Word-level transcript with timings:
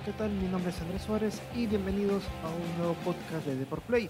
¿qué 0.00 0.12
tal? 0.12 0.30
Mi 0.30 0.48
nombre 0.48 0.70
es 0.70 0.80
Andrés 0.80 1.02
Suárez 1.02 1.42
y 1.54 1.66
bienvenidos 1.66 2.24
a 2.42 2.48
un 2.48 2.78
nuevo 2.78 2.94
podcast 3.04 3.44
de 3.44 3.56
Deport 3.56 3.82
Play. 3.84 4.08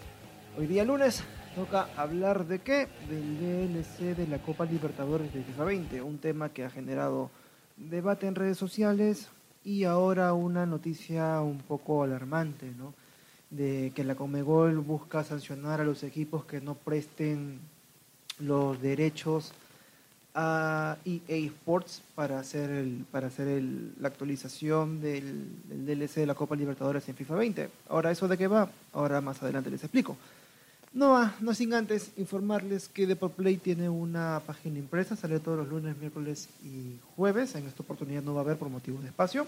Hoy 0.56 0.68
día 0.68 0.84
lunes 0.84 1.24
toca 1.56 1.88
hablar 1.96 2.46
de 2.46 2.60
qué? 2.60 2.86
Del 3.10 3.40
DLC 3.40 4.16
de 4.16 4.29
la 4.29 4.38
Copa 4.38 4.64
Libertadores 4.64 5.34
de 5.34 5.42
FIFA 5.42 5.64
20, 5.64 6.02
un 6.02 6.18
tema 6.18 6.50
que 6.50 6.64
ha 6.64 6.71
generado 6.71 7.30
debate 7.76 8.29
en 8.29 8.36
redes 8.36 8.58
sociales 8.58 9.29
y 9.64 9.82
ahora 9.82 10.34
una 10.34 10.66
noticia 10.66 11.40
un 11.40 11.58
poco 11.58 12.04
alarmante, 12.04 12.71
¿no? 12.79 12.94
De 13.50 13.90
que 13.93 14.04
la 14.04 14.14
Comegol 14.14 14.79
busca 14.79 15.24
sancionar 15.24 15.80
a 15.80 15.85
los 15.85 16.04
equipos 16.04 16.44
que 16.44 16.60
no 16.60 16.76
presten 16.76 17.58
los 18.38 18.80
derechos 18.80 19.52
a 20.35 20.96
EA 21.04 21.36
Sports 21.46 22.03
para 22.14 22.39
hacer, 22.39 22.71
el, 22.71 23.04
para 23.11 23.27
hacer 23.27 23.49
el, 23.49 23.93
la 24.00 24.09
actualización 24.09 25.00
del, 25.00 25.46
del, 25.68 25.99
DLC 25.99 26.17
de 26.17 26.27
la 26.27 26.35
Copa 26.35 26.57
Libertadores 26.57 27.08
en 27.08 27.17
FIFA 27.17 27.35
20. 27.35 27.68
Ahora, 27.89 28.11
¿eso 28.11 28.29
de 28.29 28.39
qué 28.39 28.46
va? 28.46 28.68
Ahora 28.93 29.21
más 29.21 29.43
adelante 29.43 29.71
les 29.71 29.82
explico. 29.82 30.17
No, 30.95 31.32
no 31.41 31.55
sin 31.55 31.72
antes 31.72 32.12
informarles 32.19 32.89
que 32.89 33.06
Deport 33.06 33.34
Play 33.34 33.56
tiene 33.56 33.89
una 33.89 34.42
página 34.47 34.78
impresa, 34.78 35.17
sale 35.17 35.41
todos 35.41 35.58
los 35.58 35.69
lunes, 35.69 35.97
miércoles 35.97 36.48
y 36.64 36.97
jueves. 37.17 37.55
En 37.55 37.67
esta 37.67 37.83
oportunidad 37.83 38.22
no 38.22 38.34
va 38.34 38.41
a 38.41 38.44
haber 38.44 38.58
por 38.58 38.69
motivos 38.69 39.02
de 39.02 39.08
espacio. 39.08 39.46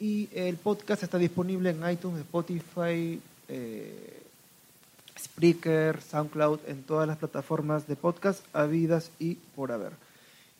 Y 0.00 0.28
el 0.32 0.56
podcast 0.56 1.04
está 1.04 1.16
disponible 1.16 1.70
en 1.70 1.88
iTunes, 1.88 2.20
Spotify, 2.20 3.20
eh, 3.48 4.21
Spreaker, 5.22 6.00
SoundCloud, 6.00 6.60
en 6.66 6.82
todas 6.82 7.06
las 7.06 7.18
plataformas 7.18 7.86
de 7.86 7.96
podcast 7.96 8.44
habidas 8.52 9.10
y 9.18 9.34
por 9.56 9.72
haber. 9.72 9.92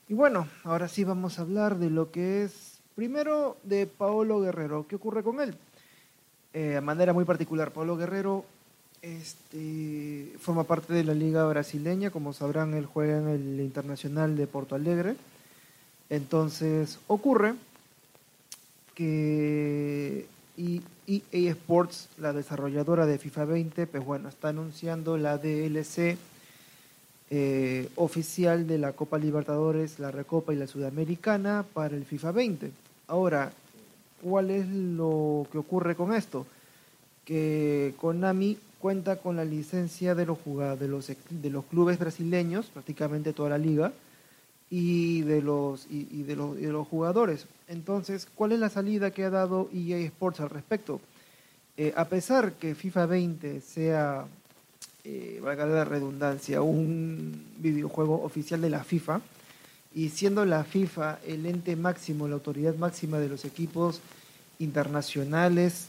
Y 0.08 0.14
bueno, 0.14 0.48
ahora 0.64 0.88
sí 0.88 1.04
vamos 1.04 1.38
a 1.38 1.42
hablar 1.42 1.78
de 1.78 1.90
lo 1.90 2.10
que 2.10 2.44
es, 2.44 2.78
primero, 2.94 3.56
de 3.62 3.86
Paolo 3.86 4.40
Guerrero. 4.40 4.86
¿Qué 4.86 4.96
ocurre 4.96 5.22
con 5.22 5.40
él? 5.40 5.54
Eh, 6.52 6.60
de 6.60 6.80
manera 6.80 7.12
muy 7.12 7.24
particular, 7.24 7.72
Paolo 7.72 7.96
Guerrero 7.96 8.44
este, 9.00 10.32
forma 10.38 10.64
parte 10.64 10.92
de 10.92 11.02
la 11.02 11.14
liga 11.14 11.44
brasileña, 11.44 12.10
como 12.10 12.32
sabrán, 12.32 12.74
él 12.74 12.86
juega 12.86 13.18
en 13.18 13.28
el 13.28 13.60
Internacional 13.60 14.36
de 14.36 14.46
Porto 14.46 14.74
Alegre. 14.74 15.16
Entonces, 16.08 16.98
ocurre 17.08 17.54
que 18.94 20.26
EA 20.56 21.50
Sports, 21.50 22.08
la 22.18 22.32
desarrolladora 22.32 23.06
de 23.06 23.18
FIFA 23.18 23.44
20, 23.46 23.86
pues 23.86 24.04
bueno, 24.04 24.28
está 24.28 24.48
anunciando 24.48 25.16
la 25.16 25.38
DLC 25.38 26.16
eh, 27.30 27.88
oficial 27.96 28.66
de 28.66 28.78
la 28.78 28.92
Copa 28.92 29.18
Libertadores, 29.18 29.98
la 29.98 30.10
Recopa 30.10 30.52
y 30.52 30.56
la 30.56 30.66
Sudamericana 30.66 31.64
para 31.72 31.96
el 31.96 32.04
FIFA 32.04 32.32
20. 32.32 32.70
Ahora, 33.08 33.52
¿cuál 34.22 34.50
es 34.50 34.68
lo 34.68 35.46
que 35.50 35.58
ocurre 35.58 35.96
con 35.96 36.12
esto? 36.12 36.46
Que 37.24 37.94
Konami 37.98 38.58
cuenta 38.80 39.16
con 39.16 39.36
la 39.36 39.44
licencia 39.44 40.14
de 40.14 40.26
los, 40.26 40.38
de 40.78 40.88
los, 40.88 41.12
de 41.30 41.50
los 41.50 41.64
clubes 41.64 41.98
brasileños, 41.98 42.66
prácticamente 42.66 43.32
toda 43.32 43.48
la 43.48 43.58
liga, 43.58 43.92
y 44.74 45.20
de 45.20 45.42
los, 45.42 45.86
y, 45.90 46.22
de 46.22 46.34
los, 46.34 46.56
de 46.56 46.72
los 46.72 46.88
jugadores. 46.88 47.44
Entonces, 47.68 48.26
¿cuál 48.34 48.52
es 48.52 48.58
la 48.58 48.70
salida 48.70 49.10
que 49.10 49.22
ha 49.22 49.28
dado 49.28 49.68
EA 49.70 49.98
Sports 49.98 50.40
al 50.40 50.48
respecto? 50.48 50.98
Eh, 51.76 51.92
a 51.94 52.06
pesar 52.06 52.54
que 52.54 52.74
FIFA 52.74 53.04
20 53.04 53.60
sea, 53.60 54.24
eh, 55.04 55.40
valga 55.42 55.66
la 55.66 55.84
redundancia, 55.84 56.62
un 56.62 57.48
videojuego 57.58 58.22
oficial 58.22 58.62
de 58.62 58.70
la 58.70 58.82
FIFA, 58.82 59.20
y 59.94 60.08
siendo 60.08 60.46
la 60.46 60.64
FIFA 60.64 61.18
el 61.26 61.44
ente 61.44 61.76
máximo, 61.76 62.26
la 62.26 62.36
autoridad 62.36 62.74
máxima 62.76 63.18
de 63.18 63.28
los 63.28 63.44
equipos 63.44 64.00
internacionales 64.58 65.88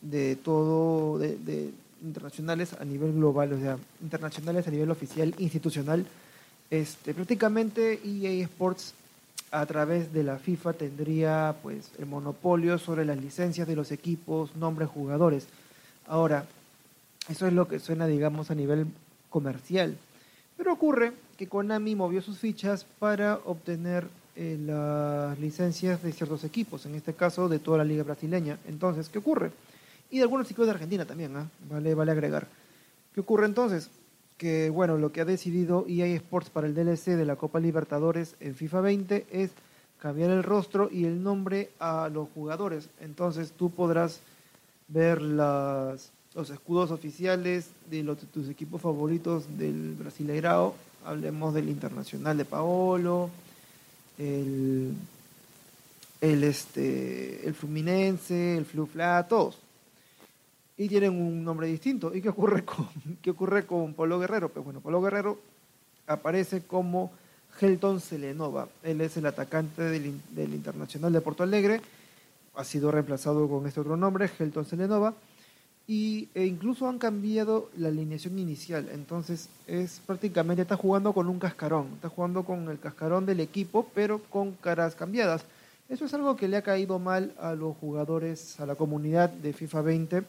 de 0.00 0.34
todo, 0.34 1.20
de, 1.20 1.36
de 1.36 1.70
internacionales 2.02 2.72
a 2.72 2.84
nivel 2.84 3.12
global, 3.12 3.52
o 3.52 3.60
sea, 3.60 3.78
internacionales 4.02 4.66
a 4.66 4.72
nivel 4.72 4.90
oficial, 4.90 5.36
institucional, 5.38 6.04
este, 6.72 7.12
prácticamente 7.12 8.00
EA 8.02 8.44
Sports 8.44 8.94
a 9.50 9.66
través 9.66 10.10
de 10.14 10.22
la 10.22 10.38
FIFA 10.38 10.72
tendría 10.72 11.54
pues 11.62 11.90
el 11.98 12.06
monopolio 12.06 12.78
sobre 12.78 13.04
las 13.04 13.18
licencias 13.18 13.68
de 13.68 13.76
los 13.76 13.92
equipos, 13.92 14.56
nombres, 14.56 14.88
jugadores. 14.88 15.48
Ahora, 16.06 16.46
eso 17.28 17.46
es 17.46 17.52
lo 17.52 17.68
que 17.68 17.78
suena, 17.78 18.06
digamos, 18.06 18.50
a 18.50 18.54
nivel 18.54 18.86
comercial. 19.28 19.98
Pero 20.56 20.72
ocurre 20.72 21.12
que 21.36 21.46
Konami 21.46 21.94
movió 21.94 22.22
sus 22.22 22.38
fichas 22.38 22.86
para 22.98 23.38
obtener 23.44 24.08
eh, 24.34 24.56
las 24.58 25.38
licencias 25.38 26.02
de 26.02 26.12
ciertos 26.12 26.42
equipos, 26.42 26.86
en 26.86 26.94
este 26.94 27.12
caso 27.12 27.50
de 27.50 27.58
toda 27.58 27.76
la 27.76 27.84
liga 27.84 28.02
brasileña. 28.02 28.58
Entonces, 28.66 29.10
¿qué 29.10 29.18
ocurre? 29.18 29.52
Y 30.10 30.16
de 30.16 30.22
algunos 30.22 30.46
equipos 30.46 30.64
de 30.64 30.72
Argentina 30.72 31.04
también, 31.04 31.36
¿eh? 31.36 31.44
vale, 31.68 31.94
vale 31.94 32.12
agregar. 32.12 32.46
¿Qué 33.14 33.20
ocurre 33.20 33.44
entonces? 33.44 33.90
Que 34.42 34.70
bueno, 34.70 34.98
lo 34.98 35.12
que 35.12 35.20
ha 35.20 35.24
decidido 35.24 35.86
EA 35.88 36.06
Sports 36.16 36.50
para 36.50 36.66
el 36.66 36.74
DLC 36.74 37.14
de 37.16 37.24
la 37.24 37.36
Copa 37.36 37.60
Libertadores 37.60 38.34
en 38.40 38.56
FIFA 38.56 38.80
20 38.80 39.26
es 39.30 39.52
cambiar 40.00 40.30
el 40.30 40.42
rostro 40.42 40.88
y 40.90 41.04
el 41.04 41.22
nombre 41.22 41.70
a 41.78 42.10
los 42.12 42.28
jugadores. 42.34 42.88
Entonces 43.00 43.52
tú 43.52 43.70
podrás 43.70 44.18
ver 44.88 45.22
las, 45.22 46.10
los 46.34 46.50
escudos 46.50 46.90
oficiales 46.90 47.68
de, 47.88 48.02
los, 48.02 48.18
tus 48.18 48.48
equipos 48.48 48.82
favoritos 48.82 49.44
del 49.56 49.94
Brasileirao. 49.94 50.74
Hablemos 51.04 51.54
del 51.54 51.68
Internacional 51.68 52.36
de 52.36 52.44
Paolo, 52.44 53.30
el, 54.18 54.92
el, 56.20 56.42
este, 56.42 57.46
el 57.46 57.54
Fluminense, 57.54 58.56
el 58.56 58.64
Flufla, 58.64 59.24
todos 59.28 59.61
y 60.76 60.88
tienen 60.88 61.12
un 61.12 61.44
nombre 61.44 61.66
distinto. 61.66 62.14
¿Y 62.14 62.20
qué 62.22 62.28
ocurre 62.28 62.64
con, 62.64 62.88
qué 63.20 63.30
ocurre 63.30 63.66
con 63.66 63.94
Polo 63.94 64.18
Guerrero? 64.18 64.48
Pues 64.48 64.64
bueno, 64.64 64.80
Polo 64.80 65.00
Guerrero 65.00 65.38
aparece 66.06 66.62
como 66.62 67.12
Helton 67.60 68.00
Selenova. 68.00 68.68
Él 68.82 69.00
es 69.00 69.16
el 69.16 69.26
atacante 69.26 69.82
del, 69.82 70.20
del, 70.30 70.54
Internacional 70.54 71.12
de 71.12 71.20
Porto 71.20 71.42
Alegre. 71.42 71.80
Ha 72.54 72.64
sido 72.64 72.90
reemplazado 72.90 73.48
con 73.48 73.66
este 73.66 73.80
otro 73.80 73.96
nombre, 73.96 74.30
Helton 74.38 74.64
Selenova. 74.64 75.14
Y, 75.86 76.28
e 76.34 76.46
incluso 76.46 76.88
han 76.88 76.98
cambiado 76.98 77.68
la 77.76 77.88
alineación 77.88 78.38
inicial. 78.38 78.88
Entonces, 78.92 79.48
es 79.66 80.00
prácticamente 80.06 80.62
está 80.62 80.76
jugando 80.76 81.12
con 81.12 81.28
un 81.28 81.38
cascarón. 81.38 81.88
Está 81.94 82.08
jugando 82.08 82.44
con 82.44 82.68
el 82.68 82.78
cascarón 82.78 83.26
del 83.26 83.40
equipo, 83.40 83.86
pero 83.94 84.20
con 84.30 84.52
caras 84.52 84.94
cambiadas. 84.94 85.44
Eso 85.88 86.06
es 86.06 86.14
algo 86.14 86.36
que 86.36 86.48
le 86.48 86.56
ha 86.56 86.62
caído 86.62 86.98
mal 86.98 87.34
a 87.38 87.54
los 87.54 87.76
jugadores, 87.76 88.58
a 88.60 88.66
la 88.66 88.76
comunidad 88.76 89.28
de 89.28 89.52
FIFA 89.52 89.82
20 89.82 90.22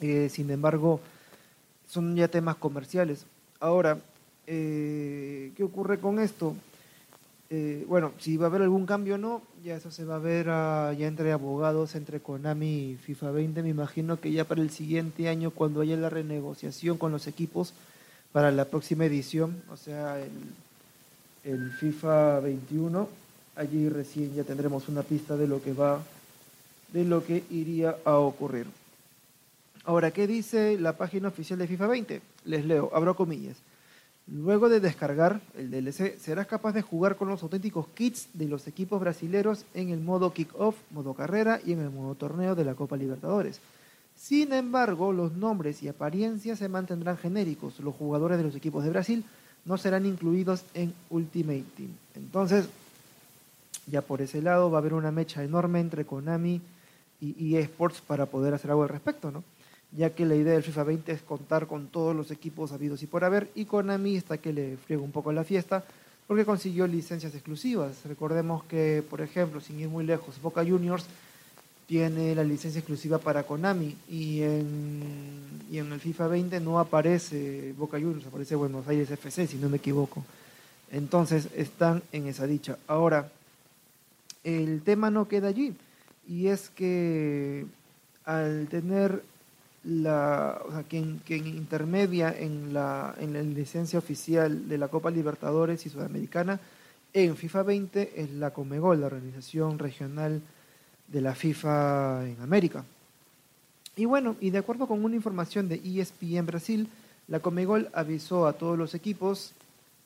eh, 0.00 0.28
sin 0.30 0.50
embargo, 0.50 1.00
son 1.88 2.14
ya 2.14 2.28
temas 2.28 2.56
comerciales. 2.56 3.24
Ahora, 3.60 3.98
eh, 4.46 5.52
¿qué 5.56 5.64
ocurre 5.64 5.98
con 5.98 6.18
esto? 6.18 6.54
Eh, 7.50 7.84
bueno, 7.88 8.12
si 8.18 8.36
va 8.36 8.46
a 8.46 8.48
haber 8.50 8.62
algún 8.62 8.84
cambio 8.84 9.14
o 9.14 9.18
no, 9.18 9.42
ya 9.64 9.76
eso 9.76 9.90
se 9.90 10.04
va 10.04 10.16
a 10.16 10.18
ver 10.18 10.48
uh, 10.48 10.92
ya 10.92 11.06
entre 11.06 11.32
abogados, 11.32 11.94
entre 11.94 12.20
Konami 12.20 12.90
y 12.90 12.96
FIFA 12.96 13.30
20. 13.30 13.62
Me 13.62 13.70
imagino 13.70 14.20
que 14.20 14.32
ya 14.32 14.44
para 14.44 14.60
el 14.60 14.70
siguiente 14.70 15.28
año, 15.28 15.50
cuando 15.50 15.80
haya 15.80 15.96
la 15.96 16.10
renegociación 16.10 16.98
con 16.98 17.10
los 17.10 17.26
equipos 17.26 17.72
para 18.32 18.52
la 18.52 18.66
próxima 18.66 19.06
edición, 19.06 19.62
o 19.72 19.78
sea, 19.78 20.20
el, 20.20 20.30
el 21.50 21.70
FIFA 21.72 22.40
21, 22.40 23.08
allí 23.56 23.88
recién 23.88 24.34
ya 24.34 24.44
tendremos 24.44 24.88
una 24.88 25.02
pista 25.02 25.36
de 25.36 25.48
lo 25.48 25.62
que 25.62 25.72
va, 25.72 26.02
de 26.92 27.04
lo 27.04 27.24
que 27.24 27.44
iría 27.50 27.96
a 28.04 28.18
ocurrir. 28.18 28.66
Ahora, 29.88 30.10
¿qué 30.10 30.26
dice 30.26 30.78
la 30.78 30.98
página 30.98 31.28
oficial 31.28 31.58
de 31.58 31.66
FIFA 31.66 31.86
20? 31.86 32.20
Les 32.44 32.66
leo, 32.66 32.90
abro 32.92 33.16
comillas. 33.16 33.56
Luego 34.26 34.68
de 34.68 34.80
descargar 34.80 35.40
el 35.56 35.70
DLC, 35.70 36.18
serás 36.18 36.46
capaz 36.46 36.72
de 36.74 36.82
jugar 36.82 37.16
con 37.16 37.28
los 37.28 37.42
auténticos 37.42 37.86
kits 37.94 38.28
de 38.34 38.48
los 38.48 38.66
equipos 38.66 39.00
brasileños 39.00 39.64
en 39.72 39.88
el 39.88 40.00
modo 40.00 40.34
kick-off, 40.34 40.76
modo 40.90 41.14
carrera 41.14 41.58
y 41.64 41.72
en 41.72 41.80
el 41.80 41.88
modo 41.88 42.16
torneo 42.16 42.54
de 42.54 42.66
la 42.66 42.74
Copa 42.74 42.98
Libertadores. 42.98 43.62
Sin 44.14 44.52
embargo, 44.52 45.10
los 45.14 45.32
nombres 45.32 45.82
y 45.82 45.88
apariencias 45.88 46.58
se 46.58 46.68
mantendrán 46.68 47.16
genéricos. 47.16 47.80
Los 47.80 47.94
jugadores 47.94 48.36
de 48.36 48.44
los 48.44 48.54
equipos 48.56 48.84
de 48.84 48.90
Brasil 48.90 49.24
no 49.64 49.78
serán 49.78 50.04
incluidos 50.04 50.66
en 50.74 50.92
Ultimate 51.08 51.64
Team. 51.78 51.92
Entonces, 52.14 52.68
ya 53.86 54.02
por 54.02 54.20
ese 54.20 54.42
lado 54.42 54.70
va 54.70 54.76
a 54.76 54.80
haber 54.82 54.92
una 54.92 55.12
mecha 55.12 55.42
enorme 55.42 55.80
entre 55.80 56.04
Konami 56.04 56.60
y 57.22 57.56
EA 57.56 57.60
Sports 57.60 58.02
para 58.06 58.26
poder 58.26 58.52
hacer 58.52 58.70
algo 58.70 58.82
al 58.82 58.90
respecto, 58.90 59.30
¿no? 59.30 59.42
Ya 59.92 60.10
que 60.10 60.26
la 60.26 60.34
idea 60.34 60.52
del 60.52 60.62
FIFA 60.62 60.84
20 60.84 61.12
es 61.12 61.22
contar 61.22 61.66
con 61.66 61.88
todos 61.88 62.14
los 62.14 62.30
equipos 62.30 62.72
habidos 62.72 63.02
y 63.02 63.06
por 63.06 63.24
haber, 63.24 63.50
y 63.54 63.64
Konami 63.64 64.16
está 64.16 64.38
que 64.38 64.52
le 64.52 64.76
friega 64.76 65.02
un 65.02 65.12
poco 65.12 65.32
la 65.32 65.44
fiesta, 65.44 65.84
porque 66.26 66.44
consiguió 66.44 66.86
licencias 66.86 67.34
exclusivas. 67.34 68.04
Recordemos 68.04 68.64
que, 68.64 69.02
por 69.08 69.22
ejemplo, 69.22 69.60
sin 69.60 69.80
ir 69.80 69.88
muy 69.88 70.04
lejos, 70.04 70.40
Boca 70.42 70.64
Juniors 70.64 71.06
tiene 71.86 72.34
la 72.34 72.44
licencia 72.44 72.80
exclusiva 72.80 73.16
para 73.16 73.44
Konami 73.44 73.96
y 74.10 74.42
en, 74.42 75.02
y 75.70 75.78
en 75.78 75.90
el 75.90 76.00
FIFA 76.00 76.28
20 76.28 76.60
no 76.60 76.78
aparece 76.78 77.72
Boca 77.78 77.98
Juniors, 77.98 78.26
aparece 78.26 78.56
Buenos 78.56 78.86
Aires 78.88 79.10
FC, 79.10 79.46
si 79.46 79.56
no 79.56 79.70
me 79.70 79.78
equivoco. 79.78 80.22
Entonces 80.92 81.48
están 81.56 82.02
en 82.12 82.26
esa 82.26 82.46
dicha. 82.46 82.76
Ahora, 82.86 83.30
el 84.44 84.82
tema 84.82 85.10
no 85.10 85.28
queda 85.28 85.48
allí 85.48 85.74
y 86.28 86.48
es 86.48 86.68
que 86.68 87.64
al 88.24 88.68
tener 88.68 89.22
la, 89.88 90.60
o 90.66 90.70
sea, 90.70 90.82
quien, 90.82 91.20
intermedia 91.28 92.34
en 92.38 92.74
la, 92.74 93.14
en 93.18 93.32
la 93.32 93.42
licencia 93.42 93.98
oficial 93.98 94.68
de 94.68 94.78
la 94.78 94.88
Copa 94.88 95.10
Libertadores 95.10 95.86
y 95.86 95.88
Sudamericana 95.88 96.60
en 97.14 97.36
FIFA 97.36 97.62
20 97.62 98.20
es 98.20 98.30
la 98.32 98.50
Comegol, 98.50 99.00
la 99.00 99.06
organización 99.06 99.78
regional 99.78 100.42
de 101.06 101.20
la 101.22 101.34
FIFA 101.34 102.28
en 102.28 102.40
América. 102.42 102.84
Y 103.96 104.04
bueno, 104.04 104.36
y 104.40 104.50
de 104.50 104.58
acuerdo 104.58 104.86
con 104.86 105.02
una 105.02 105.16
información 105.16 105.68
de 105.68 105.76
ESPN 105.76 106.46
Brasil, 106.46 106.88
la 107.26 107.40
Comegol 107.40 107.88
avisó 107.94 108.46
a 108.46 108.52
todos 108.52 108.76
los 108.76 108.94
equipos 108.94 109.52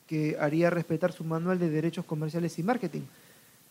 que 0.07 0.37
haría 0.39 0.69
respetar 0.69 1.11
su 1.11 1.25
manual 1.25 1.59
de 1.59 1.69
derechos 1.69 2.05
comerciales 2.05 2.57
y 2.57 2.63
marketing. 2.63 3.01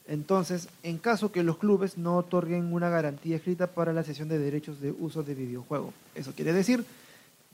Entonces, 0.07 0.69
en 0.83 0.99
caso 0.99 1.31
que 1.33 1.43
los 1.43 1.59
clubes 1.59 1.97
no 1.97 2.17
otorguen 2.17 2.73
una 2.73 2.89
garantía 2.89 3.37
escrita 3.37 3.69
para 3.69 3.93
la 3.93 4.03
cesión 4.03 4.29
de 4.29 4.39
derechos 4.39 4.81
de 4.81 4.91
uso 4.91 5.23
de 5.23 5.35
videojuego. 5.35 5.93
Eso 6.15 6.33
quiere 6.33 6.53
decir 6.53 6.85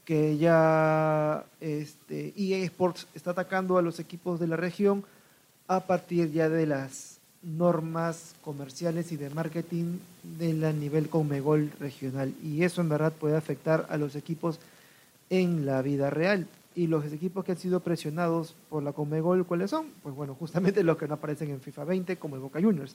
que 0.04 0.38
ya 0.38 1.44
este, 1.60 2.32
EA 2.34 2.64
Sports 2.64 3.06
está 3.14 3.32
atacando 3.32 3.76
a 3.76 3.82
los 3.82 4.00
equipos 4.00 4.40
de 4.40 4.46
la 4.46 4.56
región 4.56 5.04
a 5.66 5.80
partir 5.80 6.32
ya 6.32 6.48
de 6.48 6.66
las 6.66 7.18
normas 7.42 8.34
comerciales 8.42 9.12
y 9.12 9.16
de 9.16 9.30
marketing 9.30 9.98
de 10.38 10.54
la 10.54 10.72
nivel 10.72 11.08
Comegol 11.08 11.70
regional. 11.78 12.32
Y 12.42 12.64
eso 12.64 12.80
en 12.80 12.88
verdad 12.88 13.12
puede 13.12 13.36
afectar 13.36 13.86
a 13.90 13.98
los 13.98 14.16
equipos 14.16 14.58
en 15.30 15.66
la 15.66 15.82
vida 15.82 16.10
real. 16.10 16.46
Y 16.74 16.86
los 16.86 17.04
equipos 17.12 17.44
que 17.44 17.52
han 17.52 17.58
sido 17.58 17.80
presionados 17.80 18.54
por 18.68 18.82
la 18.82 18.92
Comegol, 18.92 19.46
¿cuáles 19.46 19.70
son? 19.70 19.86
Pues 20.02 20.14
bueno, 20.14 20.34
justamente 20.34 20.82
los 20.84 20.96
que 20.96 21.08
no 21.08 21.14
aparecen 21.14 21.50
en 21.50 21.60
FIFA 21.60 21.84
20, 21.84 22.16
como 22.16 22.36
el 22.36 22.42
Boca 22.42 22.60
Juniors. 22.60 22.94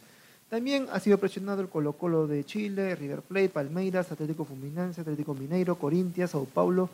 También 0.49 0.87
ha 0.91 0.99
sido 0.99 1.17
presionado 1.17 1.61
el 1.61 1.69
Colo 1.69 1.93
Colo 1.93 2.27
de 2.27 2.43
Chile, 2.43 2.95
River 2.95 3.21
Plate, 3.21 3.49
Palmeiras, 3.49 4.11
Atlético 4.11 4.45
Fluminense, 4.45 5.01
Atlético 5.01 5.33
Mineiro, 5.33 5.75
Corintia, 5.75 6.27
Sao 6.27 6.45
Paulo 6.45 6.89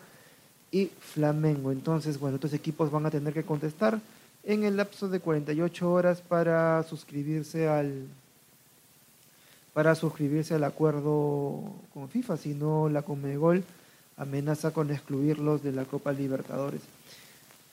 y 0.72 0.86
Flamengo. 0.86 1.72
Entonces, 1.72 2.20
bueno, 2.20 2.36
estos 2.36 2.54
equipos 2.54 2.90
van 2.92 3.06
a 3.06 3.12
tener 3.12 3.34
que 3.34 3.44
contestar 3.44 4.00
en 4.44 4.64
el 4.64 4.78
lapso 4.78 5.10
de 5.10 5.20
48 5.20 5.92
horas 5.92 6.22
para 6.22 6.84
suscribirse 6.84 7.68
al 7.68 8.08
para 9.74 9.96
suscribirse 9.96 10.56
al 10.56 10.64
acuerdo 10.64 11.62
con 11.94 12.10
FIFA, 12.10 12.38
si 12.38 12.54
no 12.54 12.90
la 12.90 13.04
Comegol 13.04 13.64
amenaza 14.20 14.72
con 14.72 14.92
excluirlos 14.92 15.64
de 15.64 15.72
la 15.72 15.86
Copa 15.86 16.12
Libertadores. 16.12 16.82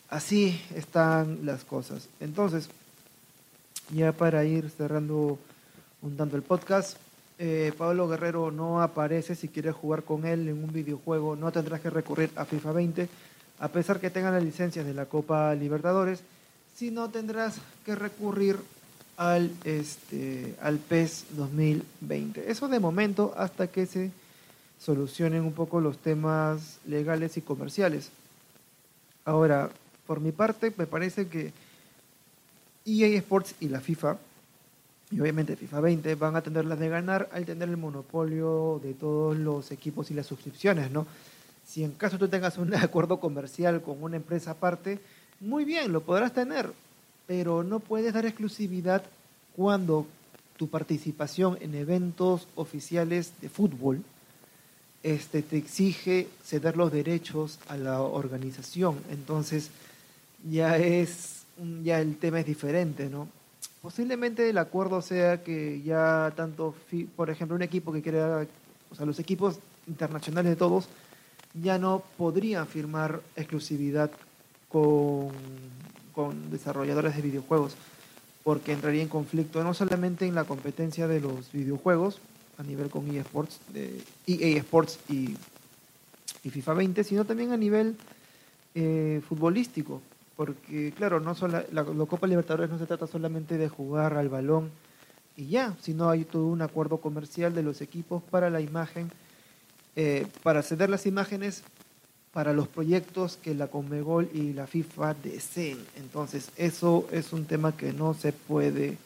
Así 0.08 0.58
están 0.74 1.44
las 1.44 1.64
cosas. 1.64 2.08
Entonces, 2.20 2.68
ya 3.92 4.12
para 4.12 4.44
ir 4.44 4.70
cerrando 4.70 5.38
un 6.02 6.16
tanto 6.16 6.36
el 6.36 6.42
podcast, 6.42 6.96
eh, 7.38 7.72
Pablo 7.76 8.08
Guerrero 8.08 8.50
no 8.50 8.80
aparece 8.80 9.34
si 9.34 9.48
quieres 9.48 9.74
jugar 9.74 10.04
con 10.04 10.24
él 10.24 10.48
en 10.48 10.62
un 10.62 10.72
videojuego, 10.72 11.36
no 11.36 11.52
tendrás 11.52 11.80
que 11.80 11.90
recurrir 11.90 12.30
a 12.36 12.44
FIFA 12.44 12.72
20, 12.72 13.08
a 13.58 13.68
pesar 13.68 14.00
que 14.00 14.10
tengan 14.10 14.32
las 14.32 14.44
licencias 14.44 14.86
de 14.86 14.94
la 14.94 15.06
Copa 15.06 15.54
Libertadores 15.54 16.20
si 16.76 16.90
no 16.90 17.10
tendrás 17.10 17.56
que 17.84 17.94
recurrir 17.94 18.56
al, 19.16 19.50
este, 19.64 20.54
al 20.60 20.78
PES 20.78 21.26
2020. 21.30 22.50
Eso 22.50 22.68
de 22.68 22.80
momento 22.80 23.34
hasta 23.36 23.66
que 23.66 23.86
se 23.86 24.10
solucionen 24.78 25.42
un 25.42 25.52
poco 25.52 25.80
los 25.80 25.98
temas 25.98 26.78
legales 26.86 27.36
y 27.36 27.42
comerciales. 27.42 28.10
Ahora, 29.24 29.70
por 30.06 30.20
mi 30.20 30.32
parte, 30.32 30.72
me 30.76 30.86
parece 30.86 31.28
que 31.28 31.52
EA 32.84 33.18
Sports 33.18 33.54
y 33.60 33.68
la 33.68 33.80
FIFA, 33.80 34.18
y 35.10 35.20
obviamente 35.20 35.56
FIFA 35.56 35.80
20, 35.80 36.14
van 36.14 36.36
a 36.36 36.42
tener 36.42 36.64
las 36.64 36.78
de 36.78 36.88
ganar 36.88 37.28
al 37.32 37.44
tener 37.44 37.68
el 37.68 37.76
monopolio 37.76 38.80
de 38.82 38.94
todos 38.94 39.36
los 39.36 39.72
equipos 39.72 40.10
y 40.10 40.14
las 40.14 40.26
suscripciones, 40.26 40.90
¿no? 40.90 41.06
Si 41.66 41.82
en 41.82 41.92
caso 41.92 42.18
tú 42.18 42.28
tengas 42.28 42.58
un 42.58 42.74
acuerdo 42.76 43.18
comercial 43.18 43.82
con 43.82 44.02
una 44.02 44.16
empresa 44.16 44.52
aparte, 44.52 45.00
muy 45.40 45.64
bien, 45.64 45.92
lo 45.92 46.02
podrás 46.02 46.32
tener, 46.32 46.72
pero 47.26 47.64
no 47.64 47.80
puedes 47.80 48.14
dar 48.14 48.24
exclusividad 48.24 49.02
cuando 49.56 50.06
tu 50.56 50.68
participación 50.68 51.58
en 51.60 51.74
eventos 51.74 52.46
oficiales 52.54 53.32
de 53.40 53.48
fútbol 53.48 54.02
este, 55.06 55.42
te 55.42 55.56
exige 55.56 56.26
ceder 56.44 56.76
los 56.76 56.90
derechos 56.90 57.60
a 57.68 57.76
la 57.76 58.02
organización. 58.02 58.98
Entonces, 59.08 59.70
ya 60.50 60.76
es 60.78 61.44
ya 61.84 62.00
el 62.00 62.16
tema 62.16 62.40
es 62.40 62.46
diferente, 62.46 63.08
¿no? 63.08 63.28
Posiblemente 63.80 64.50
el 64.50 64.58
acuerdo 64.58 65.00
sea 65.00 65.44
que 65.44 65.80
ya 65.82 66.32
tanto, 66.34 66.74
por 67.14 67.30
ejemplo, 67.30 67.54
un 67.54 67.62
equipo 67.62 67.92
que 67.92 68.02
quiera, 68.02 68.46
o 68.90 68.94
sea, 68.96 69.06
los 69.06 69.20
equipos 69.20 69.60
internacionales 69.86 70.50
de 70.50 70.56
todos 70.56 70.88
ya 71.54 71.78
no 71.78 72.02
podrían 72.18 72.66
firmar 72.66 73.20
exclusividad 73.36 74.10
con, 74.68 75.28
con 76.12 76.50
desarrolladores 76.50 77.14
de 77.14 77.22
videojuegos, 77.22 77.76
porque 78.42 78.72
entraría 78.72 79.02
en 79.02 79.08
conflicto 79.08 79.62
no 79.62 79.72
solamente 79.72 80.26
en 80.26 80.34
la 80.34 80.44
competencia 80.44 81.06
de 81.06 81.20
los 81.20 81.52
videojuegos 81.52 82.20
a 82.58 82.62
nivel 82.62 82.90
con 82.90 83.08
EA 83.14 83.22
Sports, 83.22 83.60
de 83.72 84.02
EA 84.26 84.58
Sports 84.58 84.98
y, 85.08 85.36
FIFA 86.48 86.74
20, 86.74 87.02
sino 87.02 87.24
también 87.24 87.50
a 87.50 87.56
nivel 87.56 87.96
eh, 88.76 89.20
futbolístico, 89.28 90.00
porque 90.36 90.92
claro, 90.96 91.18
no 91.18 91.34
solo, 91.34 91.64
la, 91.72 91.82
la 91.82 92.06
Copa 92.06 92.28
Libertadores 92.28 92.70
no 92.70 92.78
se 92.78 92.86
trata 92.86 93.08
solamente 93.08 93.58
de 93.58 93.68
jugar 93.68 94.16
al 94.16 94.28
balón 94.28 94.70
y 95.36 95.48
ya, 95.48 95.74
sino 95.82 96.08
hay 96.08 96.24
todo 96.24 96.46
un 96.46 96.62
acuerdo 96.62 96.98
comercial 96.98 97.54
de 97.54 97.62
los 97.62 97.80
equipos 97.80 98.22
para 98.22 98.48
la 98.48 98.60
imagen, 98.60 99.10
eh, 99.94 100.26
para 100.42 100.62
ceder 100.62 100.88
las 100.88 101.04
imágenes 101.04 101.62
para 102.32 102.52
los 102.52 102.68
proyectos 102.68 103.38
que 103.38 103.54
la 103.54 103.68
Conmebol 103.68 104.28
y 104.32 104.52
la 104.52 104.66
FIFA 104.66 105.14
deseen. 105.14 105.78
Entonces, 105.96 106.50
eso 106.56 107.08
es 107.10 107.32
un 107.32 107.46
tema 107.46 107.76
que 107.76 107.92
no 107.92 108.14
se 108.14 108.32
puede 108.32 108.98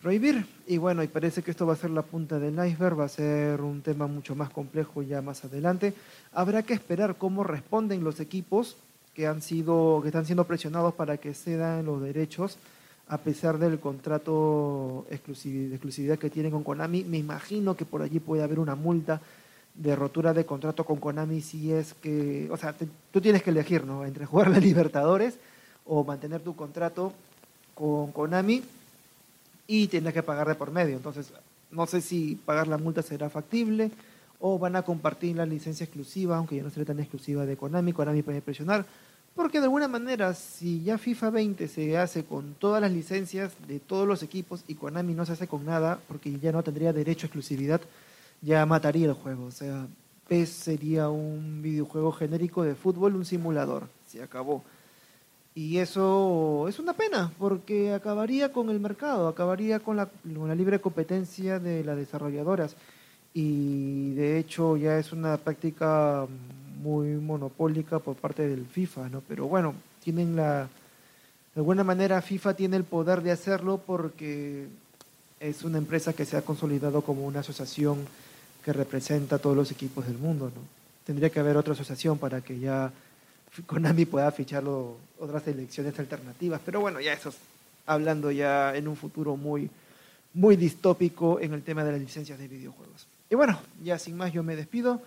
prohibir. 0.00 0.46
Y 0.66 0.78
bueno, 0.78 1.02
y 1.02 1.08
parece 1.08 1.42
que 1.42 1.50
esto 1.50 1.66
va 1.66 1.74
a 1.74 1.76
ser 1.76 1.90
la 1.90 2.02
punta 2.02 2.38
del 2.38 2.54
iceberg, 2.54 2.98
va 2.98 3.04
a 3.04 3.08
ser 3.08 3.60
un 3.60 3.82
tema 3.82 4.06
mucho 4.06 4.34
más 4.34 4.50
complejo 4.50 5.02
ya 5.02 5.22
más 5.22 5.44
adelante. 5.44 5.94
Habrá 6.32 6.62
que 6.62 6.74
esperar 6.74 7.16
cómo 7.16 7.44
responden 7.44 8.04
los 8.04 8.20
equipos 8.20 8.76
que 9.14 9.26
han 9.26 9.40
sido 9.40 10.00
que 10.02 10.08
están 10.08 10.26
siendo 10.26 10.44
presionados 10.44 10.94
para 10.94 11.16
que 11.16 11.32
cedan 11.32 11.86
los 11.86 12.02
derechos 12.02 12.58
a 13.08 13.18
pesar 13.18 13.58
del 13.58 13.78
contrato 13.78 15.06
de 15.08 15.16
exclusividad 15.16 16.18
que 16.18 16.30
tienen 16.30 16.52
con 16.52 16.64
Konami. 16.64 17.04
Me 17.04 17.18
imagino 17.18 17.76
que 17.76 17.84
por 17.84 18.02
allí 18.02 18.18
puede 18.18 18.42
haber 18.42 18.58
una 18.58 18.74
multa 18.74 19.20
de 19.74 19.94
rotura 19.94 20.32
de 20.34 20.44
contrato 20.44 20.84
con 20.84 20.96
Konami 20.96 21.40
si 21.40 21.72
es 21.72 21.94
que, 21.94 22.48
o 22.50 22.56
sea, 22.56 22.74
tú 23.10 23.20
tienes 23.20 23.42
que 23.42 23.50
elegir, 23.50 23.84
¿no? 23.84 24.04
Entre 24.04 24.26
jugar 24.26 24.50
la 24.50 24.58
Libertadores 24.60 25.38
o 25.84 26.02
mantener 26.04 26.40
tu 26.40 26.56
contrato 26.56 27.12
con 27.74 28.10
Konami 28.10 28.62
y 29.66 29.88
tienes 29.88 30.12
que 30.12 30.22
pagar 30.22 30.48
de 30.48 30.54
por 30.54 30.70
medio. 30.70 30.96
Entonces, 30.96 31.32
no 31.70 31.86
sé 31.86 32.00
si 32.00 32.36
pagar 32.44 32.68
la 32.68 32.78
multa 32.78 33.02
será 33.02 33.30
factible 33.30 33.90
o 34.40 34.58
van 34.58 34.76
a 34.76 34.82
compartir 34.82 35.36
la 35.36 35.46
licencia 35.46 35.84
exclusiva, 35.84 36.36
aunque 36.36 36.56
ya 36.56 36.62
no 36.62 36.70
será 36.70 36.84
tan 36.86 37.00
exclusiva 37.00 37.46
de 37.46 37.56
Konami, 37.56 37.92
Konami 37.92 38.22
puede 38.22 38.42
presionar, 38.42 38.84
porque 39.34 39.58
de 39.58 39.64
alguna 39.64 39.88
manera, 39.88 40.32
si 40.34 40.82
ya 40.82 40.98
FIFA 40.98 41.30
20 41.30 41.68
se 41.68 41.98
hace 41.98 42.24
con 42.24 42.54
todas 42.54 42.80
las 42.80 42.90
licencias 42.90 43.52
de 43.66 43.80
todos 43.80 44.06
los 44.06 44.22
equipos 44.22 44.64
y 44.66 44.74
Konami 44.74 45.14
no 45.14 45.26
se 45.26 45.32
hace 45.32 45.46
con 45.46 45.64
nada, 45.64 45.98
porque 46.08 46.38
ya 46.38 46.52
no 46.52 46.62
tendría 46.62 46.92
derecho 46.92 47.26
a 47.26 47.28
exclusividad, 47.28 47.80
ya 48.40 48.64
mataría 48.64 49.06
el 49.06 49.12
juego. 49.12 49.44
O 49.44 49.50
sea, 49.50 49.86
PES 50.28 50.48
sería 50.48 51.08
un 51.10 51.60
videojuego 51.62 52.12
genérico 52.12 52.62
de 52.62 52.74
fútbol, 52.74 53.14
un 53.14 53.24
simulador. 53.24 53.88
Se 54.06 54.22
acabó. 54.22 54.64
Y 55.56 55.78
eso 55.78 56.68
es 56.68 56.78
una 56.78 56.92
pena, 56.92 57.32
porque 57.38 57.94
acabaría 57.94 58.52
con 58.52 58.68
el 58.68 58.78
mercado, 58.78 59.26
acabaría 59.26 59.80
con 59.80 59.96
la, 59.96 60.04
con 60.06 60.48
la 60.48 60.54
libre 60.54 60.82
competencia 60.82 61.58
de 61.58 61.82
las 61.82 61.96
desarrolladoras. 61.96 62.76
Y 63.32 64.12
de 64.12 64.38
hecho 64.38 64.76
ya 64.76 64.98
es 64.98 65.12
una 65.12 65.38
práctica 65.38 66.26
muy 66.82 67.08
monopólica 67.08 68.00
por 68.00 68.16
parte 68.16 68.46
del 68.46 68.66
FIFA, 68.66 69.08
¿no? 69.08 69.22
Pero 69.26 69.48
bueno, 69.48 69.72
tienen 70.04 70.36
la... 70.36 70.68
De 71.54 71.60
alguna 71.60 71.84
manera 71.84 72.20
FIFA 72.20 72.52
tiene 72.52 72.76
el 72.76 72.84
poder 72.84 73.22
de 73.22 73.30
hacerlo 73.30 73.78
porque 73.78 74.66
es 75.40 75.64
una 75.64 75.78
empresa 75.78 76.12
que 76.12 76.26
se 76.26 76.36
ha 76.36 76.42
consolidado 76.42 77.00
como 77.00 77.26
una 77.26 77.40
asociación 77.40 78.06
que 78.62 78.74
representa 78.74 79.36
a 79.36 79.38
todos 79.38 79.56
los 79.56 79.70
equipos 79.70 80.06
del 80.06 80.18
mundo. 80.18 80.52
¿no? 80.54 80.60
Tendría 81.06 81.30
que 81.30 81.40
haber 81.40 81.56
otra 81.56 81.72
asociación 81.72 82.18
para 82.18 82.42
que 82.42 82.58
ya 82.58 82.92
Konami 83.66 84.04
pueda 84.04 84.30
fichar 84.30 84.64
otras 84.66 85.46
elecciones 85.48 85.98
alternativas. 85.98 86.60
Pero 86.64 86.80
bueno, 86.80 87.00
ya 87.00 87.12
eso 87.12 87.32
hablando 87.86 88.30
ya 88.30 88.74
en 88.74 88.88
un 88.88 88.96
futuro 88.96 89.36
muy, 89.36 89.70
muy 90.34 90.56
distópico 90.56 91.40
en 91.40 91.54
el 91.54 91.62
tema 91.62 91.84
de 91.84 91.92
las 91.92 92.00
licencias 92.00 92.38
de 92.38 92.48
videojuegos. 92.48 93.06
Y 93.30 93.34
bueno, 93.34 93.58
ya 93.82 93.98
sin 93.98 94.16
más 94.16 94.32
yo 94.32 94.42
me 94.42 94.56
despido. 94.56 95.00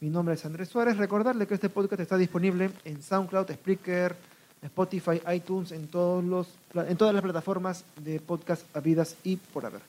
Mi 0.00 0.10
nombre 0.10 0.34
es 0.34 0.44
Andrés 0.44 0.68
Suárez. 0.68 0.96
Recordarle 0.96 1.46
que 1.46 1.54
este 1.54 1.70
podcast 1.70 2.00
está 2.00 2.16
disponible 2.16 2.70
en 2.84 3.02
SoundCloud, 3.02 3.50
Spreaker, 3.52 4.14
Spotify, 4.62 5.20
iTunes, 5.32 5.72
en 5.72 5.88
todas 5.88 7.14
las 7.14 7.22
plataformas 7.22 7.84
de 7.96 8.20
podcast 8.20 8.64
habidas 8.76 9.16
y 9.24 9.36
por 9.36 9.64
haber. 9.64 9.80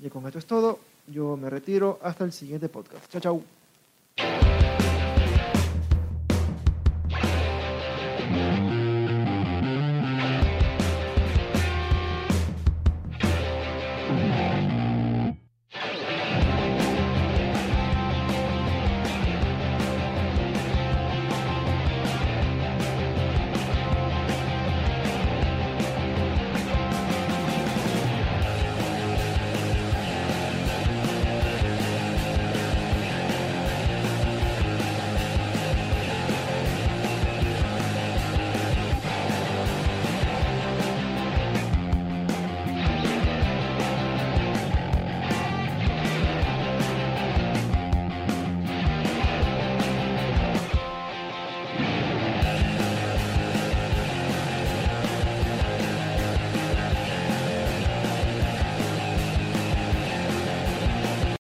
Y 0.00 0.08
con 0.08 0.26
esto 0.26 0.38
es 0.38 0.46
todo. 0.46 0.78
Yo 1.06 1.36
me 1.36 1.50
retiro. 1.50 1.98
Hasta 2.02 2.24
el 2.24 2.32
siguiente 2.32 2.68
podcast. 2.68 3.10
Chao, 3.10 3.20
chao. 3.20 4.43